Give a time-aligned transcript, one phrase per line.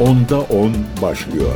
[0.00, 0.72] Onda 10
[1.02, 1.54] başlıyor.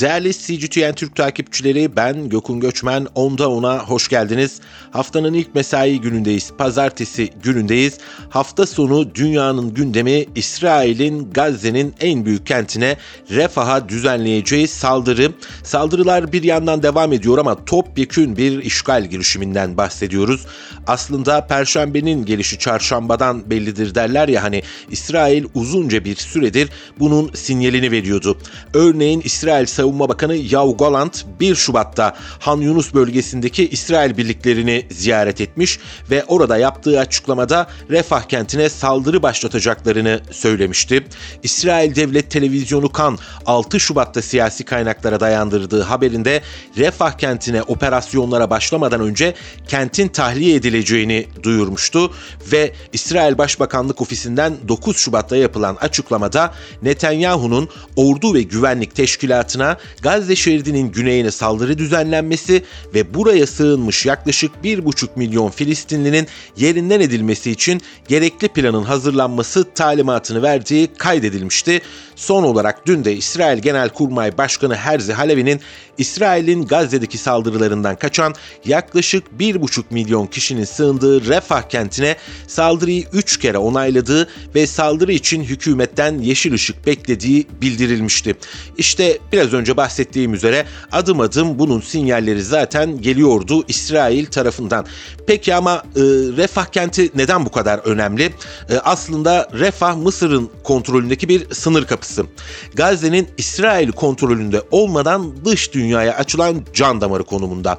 [0.00, 4.60] Değerli CGTN Türk takipçileri ben Gökün Göçmen Onda Ona hoş geldiniz.
[4.90, 6.52] Haftanın ilk mesai günündeyiz.
[6.58, 7.98] Pazartesi günündeyiz.
[8.30, 12.96] Hafta sonu dünyanın gündemi İsrail'in Gazze'nin en büyük kentine
[13.30, 15.32] Refah'a düzenleyeceği saldırı.
[15.64, 20.46] Saldırılar bir yandan devam ediyor ama topyekün bir işgal girişiminden bahsediyoruz.
[20.86, 28.38] Aslında Perşembenin gelişi çarşambadan bellidir derler ya hani İsrail uzunca bir süredir bunun sinyalini veriyordu.
[28.74, 35.78] Örneğin İsrail Savunma Bakanı Yav Galant 1 Şubat'ta Han Yunus bölgesindeki İsrail birliklerini ziyaret etmiş
[36.10, 41.04] ve orada yaptığı açıklamada Refah kentine saldırı başlatacaklarını söylemişti.
[41.42, 46.42] İsrail Devlet Televizyonu Kan 6 Şubat'ta siyasi kaynaklara dayandırdığı haberinde
[46.76, 49.34] Refah kentine operasyonlara başlamadan önce
[49.68, 52.12] kentin tahliye edileceğini duyurmuştu
[52.52, 60.92] ve İsrail Başbakanlık Ofisi'nden 9 Şubat'ta yapılan açıklamada Netanyahu'nun ordu ve güvenlik teşkilatına Gazze şeridinin
[60.92, 62.64] güneyine saldırı düzenlenmesi
[62.94, 70.88] ve buraya sığınmış yaklaşık 1,5 milyon Filistinlinin yerinden edilmesi için gerekli planın hazırlanması talimatını verdiği
[70.98, 71.80] kaydedilmişti.
[72.16, 75.60] Son olarak dün de İsrail Genelkurmay Başkanı Herzi Halevi'nin
[75.98, 84.28] İsrail'in Gazze'deki saldırılarından kaçan yaklaşık 1,5 milyon kişinin sığındığı Refah kentine saldırıyı 3 kere onayladığı
[84.54, 88.36] ve saldırı için hükümetten yeşil ışık beklediği bildirilmişti.
[88.78, 94.86] İşte biraz önce bahsettiğim üzere adım adım bunun sinyalleri zaten geliyordu İsrail tarafından.
[95.26, 96.00] Peki ama e,
[96.36, 98.24] Refah kenti neden bu kadar önemli?
[98.70, 102.26] E, aslında Refah Mısır'ın kontrolündeki bir sınır kapısı.
[102.74, 107.78] Gazze'nin İsrail kontrolünde olmadan dış dünyaya açılan can damarı konumunda.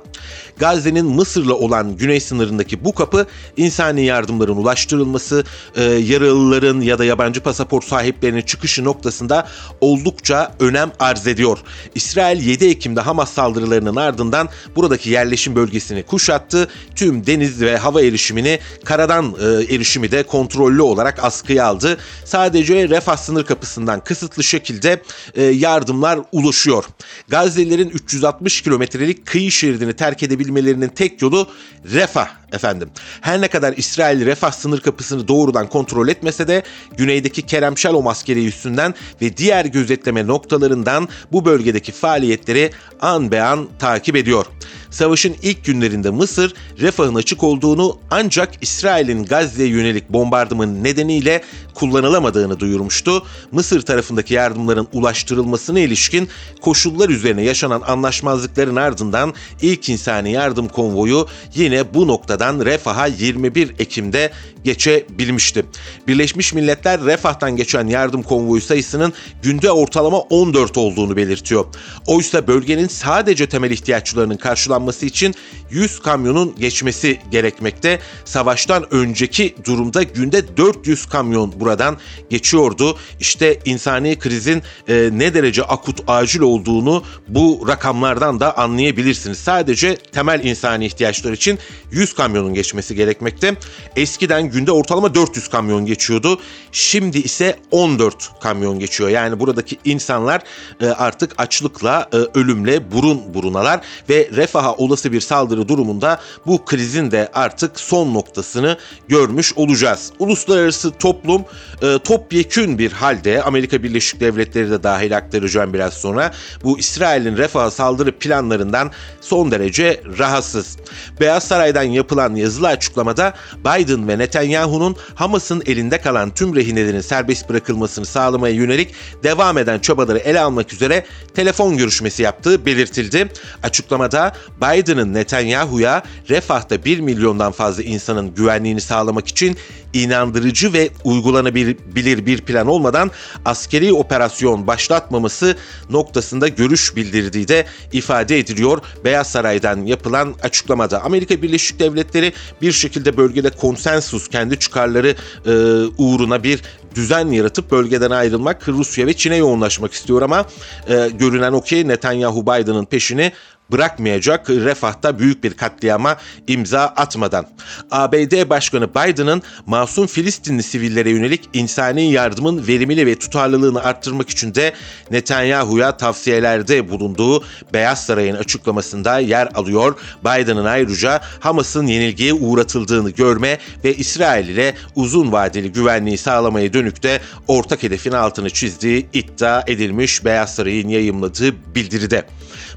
[0.57, 3.25] Gazze'nin Mısır'la olan güney sınırındaki bu kapı
[3.57, 5.43] insani yardımların ulaştırılması,
[5.75, 9.47] e, yaralıların ya da yabancı pasaport sahiplerinin çıkışı noktasında
[9.81, 11.57] oldukça önem arz ediyor.
[11.95, 16.67] İsrail 7 Ekim'de Hamas saldırılarının ardından buradaki yerleşim bölgesini kuşattı.
[16.95, 21.97] Tüm deniz ve hava erişimini karadan e, erişimi de kontrollü olarak askıya aldı.
[22.25, 25.01] Sadece Refah sınır kapısından kısıtlı şekilde
[25.35, 26.85] e, yardımlar ulaşıyor.
[27.27, 31.47] Gazze'lilerin 360 kilometrelik kıyı şeridini terk edebilmelerinin tek yolu
[31.85, 32.89] Refah efendim.
[33.21, 36.63] Her ne kadar İsrail Refah sınır kapısını doğrudan kontrol etmese de
[36.97, 43.67] güneydeki Kerem Şalom askeri üstünden ve diğer gözetleme noktalarından bu bölgedeki faaliyetleri an be an
[43.79, 44.45] takip ediyor.
[44.91, 51.43] Savaşın ilk günlerinde Mısır, Refah'ın açık olduğunu ancak İsrail'in Gazze'ye yönelik bombardımanı nedeniyle
[51.73, 53.23] kullanılamadığını duyurmuştu.
[53.51, 56.29] Mısır tarafındaki yardımların ulaştırılmasına ilişkin
[56.61, 64.31] koşullar üzerine yaşanan anlaşmazlıkların ardından ilk insani yardım konvoyu yine bu noktadan Refah'a 21 Ekim'de
[64.63, 65.65] geçebilmişti.
[66.07, 69.13] Birleşmiş Milletler Refah'tan geçen yardım konvoyu sayısının
[69.43, 71.65] günde ortalama 14 olduğunu belirtiyor.
[72.07, 75.35] Oysa bölgenin sadece temel ihtiyaçlarının karşılanması için
[75.71, 77.99] 100 kamyonun geçmesi gerekmekte.
[78.25, 81.97] Savaştan önceki durumda günde 400 kamyon buradan
[82.29, 82.97] geçiyordu.
[83.19, 89.37] İşte insani krizin e, ne derece akut acil olduğunu bu rakamlardan da anlayabilirsiniz.
[89.37, 91.59] Sadece temel insani ihtiyaçlar için
[91.91, 93.55] 100 kamyonun geçmesi gerekmekte.
[93.95, 96.39] Eskiden günde ortalama 400 kamyon geçiyordu.
[96.71, 99.09] Şimdi ise 14 kamyon geçiyor.
[99.09, 100.41] Yani buradaki insanlar
[100.81, 107.11] e, artık açlıkla, e, ölümle burun burunalar ve refaha olası bir saldırı durumunda bu krizin
[107.11, 108.77] de artık son noktasını
[109.07, 110.11] görmüş olacağız.
[110.19, 111.41] Uluslararası toplum
[111.81, 116.31] e, topyekün bir halde Amerika Birleşik Devletleri de dahil aktaracağım biraz sonra
[116.63, 120.77] bu İsrail'in refaha saldırı planlarından son derece rahatsız.
[121.19, 128.05] Beyaz Saray'dan yapılan yazılı açıklamada Biden ve Netanyahu'nun Hamas'ın elinde kalan tüm rehinelerin serbest bırakılmasını
[128.05, 128.93] sağlamaya yönelik
[129.23, 133.31] devam eden çabaları ele almak üzere telefon görüşmesi yaptığı belirtildi.
[133.63, 139.57] Açıklamada Biden'ın Netanyahu'ya Refah'ta 1 milyondan fazla insanın güvenliğini sağlamak için
[139.93, 143.11] inandırıcı ve uygulanabilir bir plan olmadan
[143.45, 145.55] askeri operasyon başlatmaması
[145.89, 151.03] noktasında görüş bildirdiği de ifade ediliyor Beyaz Saray'dan yapılan açıklamada.
[151.03, 155.15] Amerika Birleşik Devletleri bir şekilde bölgede konsensus kendi çıkarları
[155.45, 155.51] e,
[155.97, 156.61] uğruna bir
[156.95, 160.45] düzen yaratıp bölgeden ayrılmak Rusya ve Çin'e yoğunlaşmak istiyor ama
[160.89, 163.31] e, görünen o ki Netanyahu Biden'ın peşini
[163.71, 167.47] bırakmayacak Refah'ta büyük bir katliama imza atmadan.
[167.91, 174.73] ABD Başkanı Biden'ın masum Filistinli sivillere yönelik insani yardımın verimini ve tutarlılığını arttırmak için de
[175.11, 179.95] Netanyahu'ya tavsiyelerde bulunduğu Beyaz Saray'ın açıklamasında yer alıyor.
[180.25, 187.19] Biden'ın ayrıca Hamas'ın yenilgiye uğratıldığını görme ve İsrail ile uzun vadeli güvenliği sağlamaya dönük de
[187.47, 192.25] ortak hedefin altını çizdiği iddia edilmiş Beyaz Saray'ın yayımladığı bildiride.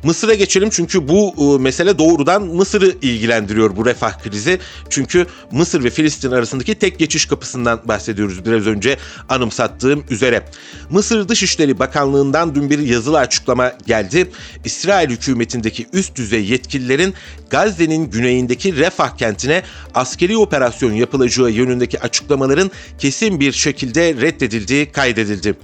[0.03, 4.59] Mısır'a geçelim çünkü bu e, mesele doğrudan Mısır'ı ilgilendiriyor bu refah krizi.
[4.91, 8.99] Çünkü Mısır ve Filistin arasındaki tek geçiş kapısından bahsediyoruz biraz önce
[9.29, 10.43] anımsattığım üzere.
[10.91, 14.31] Mısır Dışişleri Bakanlığı'ndan dün bir yazılı açıklama geldi.
[14.65, 17.15] İsrail hükümetindeki üst düzey yetkililerin
[17.51, 19.63] Gazze'nin güneyindeki Refah kentine
[19.95, 25.55] askeri operasyon yapılacağı yönündeki açıklamaların kesin bir şekilde reddedildiği kaydedildi.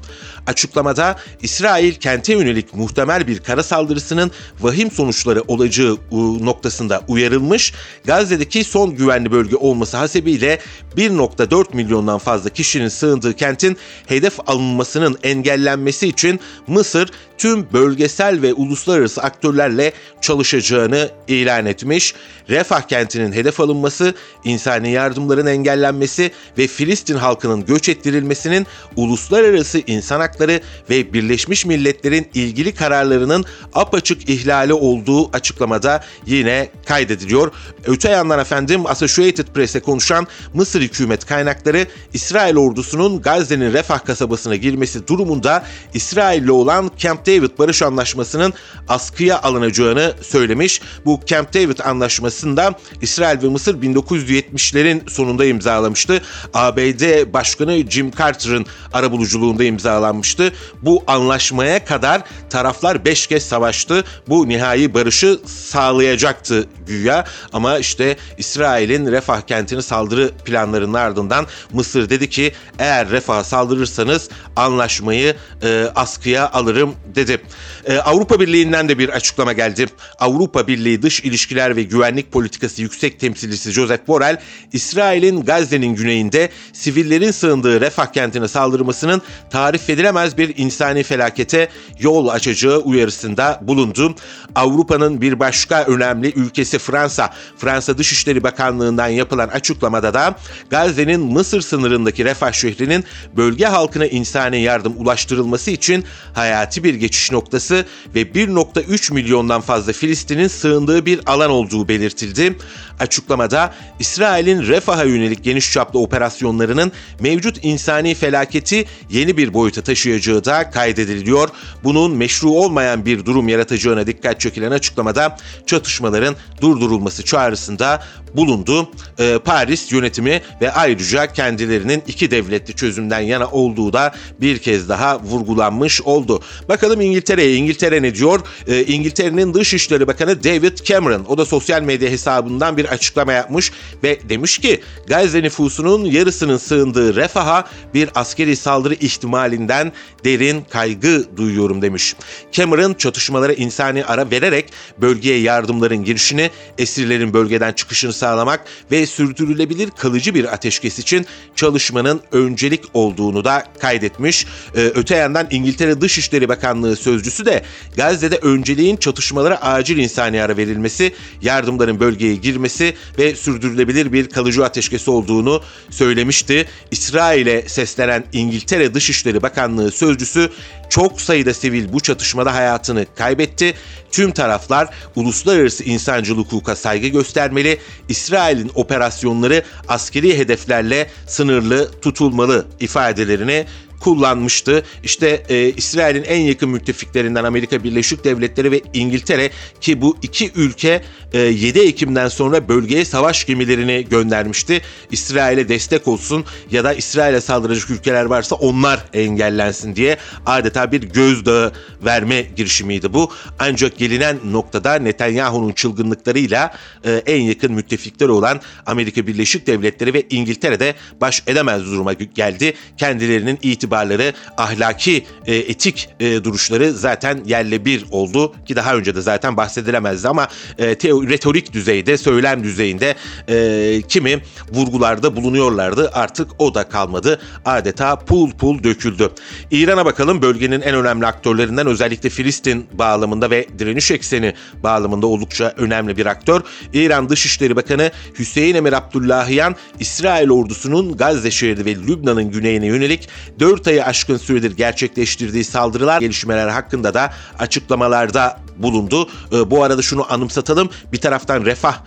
[0.46, 4.30] Açıklamada İsrail kente yönelik muhtemel bir kara saldırısının
[4.60, 5.96] vahim sonuçları olacağı
[6.40, 7.72] noktasında uyarılmış,
[8.04, 10.58] Gazze'deki son güvenli bölge olması hasebiyle
[10.96, 13.76] 1.4 milyondan fazla kişinin sığındığı kentin
[14.06, 17.10] hedef alınmasının engellenmesi için Mısır
[17.40, 22.14] tüm bölgesel ve uluslararası aktörlerle çalışacağını ilan etmiş.
[22.48, 24.14] Refah kentinin hedef alınması,
[24.44, 28.66] insani yardımların engellenmesi ve Filistin halkının göç ettirilmesinin
[28.96, 30.60] uluslararası insan hakları
[30.90, 37.52] ve Birleşmiş Milletler'in ilgili kararlarının apaçık ihlali olduğu açıklamada yine kaydediliyor.
[37.84, 45.08] Öte yandan efendim Associated Press'e konuşan Mısır hükümet kaynakları İsrail ordusunun Gazze'nin Refah kasabasına girmesi
[45.08, 45.64] durumunda
[45.94, 48.52] İsrail'le olan Camp David Barış Anlaşması'nın
[48.88, 50.80] askıya alınacağını söylemiş.
[51.04, 56.22] Bu Camp David Anlaşması'nda İsrail ve Mısır 1970'lerin sonunda imzalamıştı.
[56.54, 60.52] ABD Başkanı Jim Carter'ın arabuluculuğunda imzalanmıştı.
[60.82, 64.04] Bu anlaşmaya kadar taraflar 5 kez savaştı.
[64.28, 72.30] Bu nihai barışı sağlayacaktı güya ama işte İsrail'in Refah kentini saldırı planlarının ardından Mısır dedi
[72.30, 77.40] ki eğer Refah'a saldırırsanız anlaşmayı e, askıya alırım dedi.
[77.84, 79.86] E, Avrupa Birliği'nden de bir açıklama geldi.
[80.18, 84.40] Avrupa Birliği Dış İlişkiler ve Güvenlik Politikası Yüksek Temsilcisi Josep Borrell,
[84.72, 91.68] İsrail'in Gazze'nin güneyinde sivillerin sığındığı Refah kentine saldırmasının tarif edilemez bir insani felakete
[92.00, 94.14] yol açacağı uyarısında bulundu.
[94.54, 100.34] Avrupa'nın bir başka önemli ülkesi Fransa, Fransa Dışişleri Bakanlığı'ndan yapılan açıklamada da
[100.70, 103.04] Gazze'nin Mısır sınırındaki Refah şehrinin
[103.36, 106.04] bölge halkına insani yardım ulaştırılması için
[106.34, 107.69] hayati bir geçiş noktası
[108.14, 112.56] ve 1.3 milyondan fazla Filistin'in sığındığı bir alan olduğu belirtildi.
[113.00, 120.70] Açıklamada İsrail'in Refah'a yönelik geniş çaplı operasyonlarının mevcut insani felaketi yeni bir boyuta taşıyacağı da
[120.70, 121.48] kaydediliyor.
[121.84, 125.36] Bunun meşru olmayan bir durum yaratacağına dikkat çekilen açıklamada
[125.66, 128.02] çatışmaların durdurulması çağrısında
[128.36, 128.90] bulundu.
[129.18, 135.20] Ee, Paris yönetimi ve ayrıca kendilerinin iki devletli çözümden yana olduğu da bir kez daha
[135.20, 136.42] vurgulanmış oldu.
[136.68, 137.56] Bakalım İngiltere'ye.
[137.60, 138.40] İngiltere ne diyor?
[138.66, 143.72] Ee, İngiltere'nin Dışişleri Bakanı David Cameron o da sosyal medya hesabından bir açıklama yapmış
[144.04, 149.92] ve demiş ki Gazze nüfusunun yarısının sığındığı Refah'a bir askeri saldırı ihtimalinden
[150.24, 152.16] derin kaygı duyuyorum demiş.
[152.52, 160.34] Cameron çatışmalara insani ara vererek bölgeye yardımların girişini, esirlerin bölgeden çıkışını sağlamak ve sürdürülebilir kalıcı
[160.34, 161.26] bir ateşkes için
[161.56, 164.46] çalışmanın öncelik olduğunu da kaydetmiş.
[164.76, 167.49] Ee, öte yandan İngiltere Dışişleri Bakanlığı sözcüsü de
[167.96, 175.10] Gazze'de önceliğin çatışmalara acil insani ara verilmesi, yardımların bölgeye girmesi ve sürdürülebilir bir kalıcı ateşkesi
[175.10, 176.66] olduğunu söylemişti.
[176.90, 180.50] İsrail'e seslenen İngiltere Dışişleri Bakanlığı sözcüsü
[180.90, 183.74] çok sayıda sivil bu çatışmada hayatını kaybetti.
[184.12, 187.78] Tüm taraflar uluslararası insancıl hukuka saygı göstermeli.
[188.08, 193.66] İsrail'in operasyonları askeri hedeflerle sınırlı tutulmalı ifadelerini
[194.00, 194.84] kullanmıştı.
[195.04, 201.02] İşte e, İsrail'in en yakın müttefiklerinden Amerika Birleşik Devletleri ve İngiltere ki bu iki ülke
[201.32, 204.82] e, 7 Ekim'den sonra bölgeye savaş gemilerini göndermişti.
[205.10, 210.16] İsrail'e destek olsun ya da İsrail'e saldıracak ülkeler varsa onlar engellensin diye
[210.46, 211.72] adeta bir gözdağı
[212.04, 213.32] verme girişimiydi bu.
[213.58, 220.94] Ancak gelinen noktada Netanyahu'nun çılgınlıklarıyla e, en yakın müttefikleri olan Amerika Birleşik Devletleri ve İngiltere'de
[221.20, 222.74] baş edemez duruma geldi.
[222.96, 229.14] Kendilerinin itibarı itibarları, ahlaki, e, etik e, duruşları zaten yerle bir oldu ki daha önce
[229.14, 233.14] de zaten bahsedilemezdi ama e, teo, retorik düzeyde, söylem düzeyinde
[233.48, 234.42] e, kimi
[234.72, 236.10] vurgularda bulunuyorlardı.
[236.12, 237.40] Artık o da kalmadı.
[237.64, 239.30] Adeta pul pul döküldü.
[239.70, 246.16] İran'a bakalım bölgenin en önemli aktörlerinden özellikle Filistin bağlamında ve direniş ekseni bağlamında oldukça önemli
[246.16, 246.60] bir aktör.
[246.92, 253.28] İran Dışişleri Bakanı Hüseyin Emir Abdullahiyan İsrail ordusunun Gazze şehri ve Lübnan'ın güneyine yönelik
[253.60, 259.28] 4 ayı aşkın süredir gerçekleştirdiği saldırılar gelişmeler hakkında da açıklamalarda bulundu.
[259.52, 260.90] Ee, bu arada şunu anımsatalım.
[261.12, 261.98] Bir taraftan refah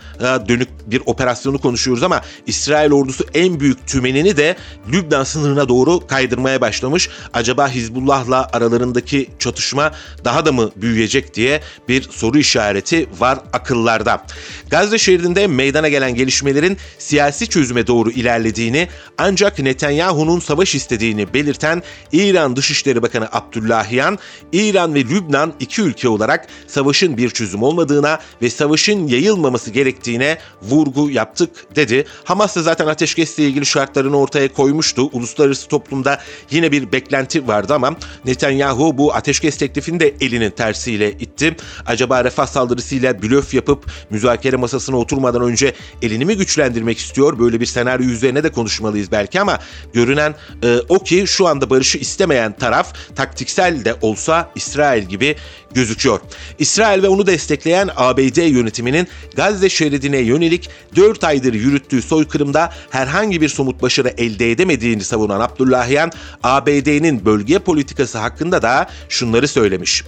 [0.48, 4.56] dönük bir operasyonu konuşuyoruz ama İsrail ordusu en büyük tümenini de
[4.92, 7.08] Lübnan sınırına doğru kaydırmaya başlamış.
[7.32, 9.92] Acaba Hizbullah'la aralarındaki çatışma
[10.24, 14.26] daha da mı büyüyecek diye bir soru işareti var akıllarda.
[14.70, 18.88] Gazze şehrinde meydana gelen gelişmelerin siyasi çözüme doğru ilerlediğini
[19.18, 24.18] ancak Netanyahu'nun savaş istediğini belirten İran Dışişleri Bakanı Abdullahian,
[24.52, 31.10] İran ve Lübnan iki ülke olarak savaşın bir çözüm olmadığına ve savaşın yayılmaması gerektiğine vurgu
[31.10, 32.04] yaptık dedi.
[32.24, 35.02] Hamas da zaten ateşkesle ilgili şartlarını ortaya koymuştu.
[35.12, 41.56] Uluslararası toplumda yine bir beklenti vardı ama Netanyahu bu ateşkes teklifini de elinin tersiyle itti.
[41.86, 47.38] Acaba refah saldırısıyla blöf yapıp müzakere masasına oturmadan önce elini mi güçlendirmek istiyor?
[47.38, 49.58] Böyle bir senaryo üzerine de konuşmalıyız belki ama
[49.92, 55.36] görünen e, o ki şu anda barışı istemeyen taraf taktiksel de olsa İsrail gibi
[55.74, 56.20] gözüküyor.
[56.58, 63.48] İsrail ve onu destekleyen ABD yönetiminin Gazze şeridine yönelik 4 aydır yürüttüğü soykırımda herhangi bir
[63.48, 66.12] somut başarı elde edemediğini savunan Abdullahian,
[66.42, 70.04] ABD'nin bölge politikası hakkında da şunları söylemiş.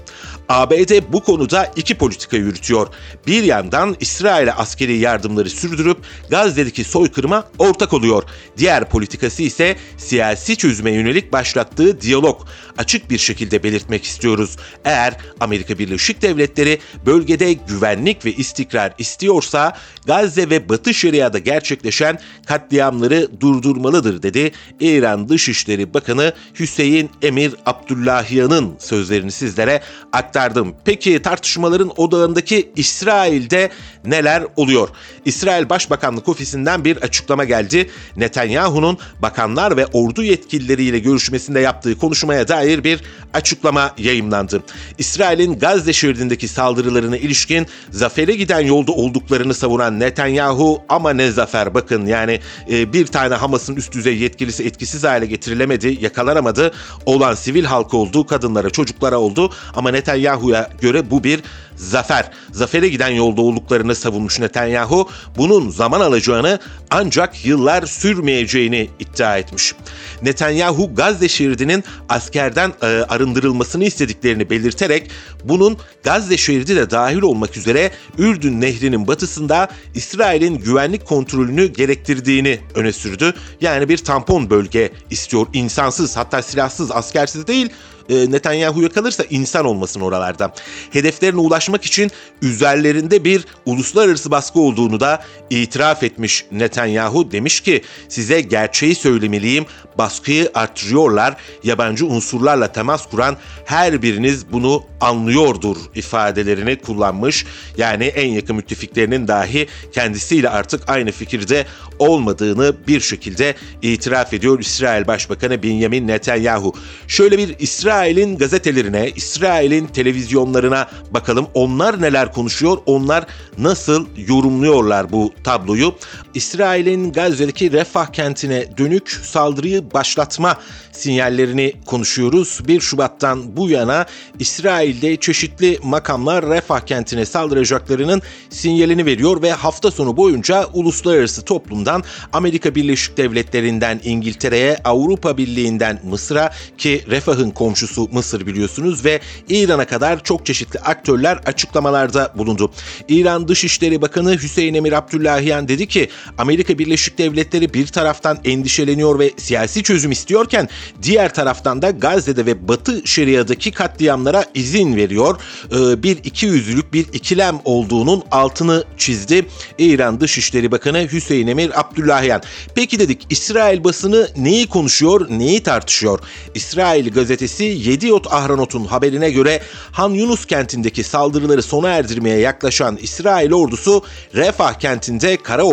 [0.48, 2.86] ABD bu konuda iki politika yürütüyor.
[3.26, 5.98] Bir yandan İsrail'e askeri yardımları sürdürüp
[6.30, 8.22] Gazze'deki soykırıma ortak oluyor.
[8.58, 12.46] Diğer politikası ise siyasi çözüme yönelik başlattığı diyalog.
[12.78, 14.56] Açık bir şekilde belirtmek istiyoruz.
[14.84, 23.28] Eğer Amerika Birleşik Devletleri bölgede güvenlik ve istikrar istiyorsa Gazze ve Batı Şeria'da gerçekleşen katliamları
[23.40, 29.80] durdurmalıdır dedi İran Dışişleri Bakanı Hüseyin Emir Abdullahiyan'ın sözlerini sizlere
[30.12, 30.74] aktardım.
[30.84, 33.70] Peki tartışmaların odağındaki İsrail'de
[34.04, 34.88] neler oluyor?
[35.24, 37.90] İsrail Başbakanlık Ofisi'nden bir açıklama geldi.
[38.16, 43.00] Netanyahu'nun bakanlar ve ordu yetkilileriyle görüşmesinde yaptığı konuşmaya dair bir
[43.34, 44.62] açıklama yayımlandı.
[44.98, 52.06] İsrail'in Gazze şeridindeki saldırılarına ilişkin zafere giden yolda olduklarını savunan Netanyahu ama ne zafer bakın
[52.06, 56.72] yani e, bir tane Hamas'ın üst düzey yetkilisi etkisiz hale getirilemedi, yakalanamadı.
[57.06, 61.42] Olan sivil halk oldu, kadınlara, çocuklara oldu ama Netanyahu'ya göre bu bir
[61.76, 62.30] zafer.
[62.52, 66.58] Zafere giden yolda olduklarını savunmuş Netanyahu, bunun zaman alacağını
[66.90, 69.74] ancak yıllar sürmeyeceğini iddia etmiş.
[70.22, 75.10] Netanyahu Gazze şeridinin askerden e, arındırılmasını istediklerini belirterek
[75.44, 82.92] bunun Gazze şeridi de dahil olmak üzere Ürdün Nehri'nin batısında İsrail'in güvenlik kontrolünü gerektirdiğini öne
[82.92, 83.34] sürdü.
[83.60, 85.46] Yani bir tampon bölge istiyor.
[85.52, 87.70] insansız hatta silahsız askersiz değil
[88.08, 90.52] e, Netanyahu'ya kalırsa insan olmasın oralarda.
[90.92, 92.10] Hedeflerine ulaşmak için
[92.42, 97.32] üzerlerinde bir uluslararası baskı olduğunu da itiraf etmiş Netanyahu.
[97.32, 99.66] Demiş ki size gerçeği söylemeliyim
[99.98, 101.36] baskıyı arttırıyorlar.
[101.64, 107.46] Yabancı unsurlarla temas kuran her biriniz bunu anlıyordur ifadelerini kullanmış.
[107.76, 111.66] Yani en yakın müttefiklerinin dahi kendisiyle artık aynı fikirde
[111.98, 116.74] olmadığını bir şekilde itiraf ediyor İsrail Başbakanı Benjamin Netanyahu.
[117.08, 117.54] Şöyle bir
[117.96, 121.46] İsrail'in gazetelerine, İsrail'in televizyonlarına bakalım.
[121.54, 122.78] Onlar neler konuşuyor?
[122.86, 123.26] Onlar
[123.58, 125.94] nasıl yorumluyorlar bu tabloyu?
[126.36, 130.56] İsrail'in Gazze'deki Refah kentine dönük saldırıyı başlatma
[130.92, 132.60] sinyallerini konuşuyoruz.
[132.68, 134.06] 1 Şubat'tan bu yana
[134.38, 142.74] İsrail'de çeşitli makamlar Refah kentine saldıracaklarının sinyalini veriyor ve hafta sonu boyunca uluslararası toplumdan Amerika
[142.74, 150.46] Birleşik Devletleri'nden İngiltere'ye, Avrupa Birliği'nden Mısır'a ki Refah'ın komşusu Mısır biliyorsunuz ve İran'a kadar çok
[150.46, 152.70] çeşitli aktörler açıklamalarda bulundu.
[153.08, 159.30] İran Dışişleri Bakanı Hüseyin Emir Abdullahiyan dedi ki Amerika Birleşik Devletleri bir taraftan endişeleniyor ve
[159.36, 160.68] siyasi çözüm istiyorken
[161.02, 165.40] diğer taraftan da Gazze'de ve Batı Şeria'daki katliamlara izin veriyor.
[165.72, 169.46] Ee, bir iki yüzlülük bir ikilem olduğunun altını çizdi
[169.78, 172.42] İran Dışişleri Bakanı Hüseyin Emir Abdullahiyan.
[172.74, 176.18] Peki dedik İsrail basını neyi konuşuyor, neyi tartışıyor?
[176.54, 184.02] İsrail gazetesi Yediot Ahranot'un haberine göre Han Yunus kentindeki saldırıları sona erdirmeye yaklaşan İsrail ordusu
[184.34, 185.64] Refah kentinde kara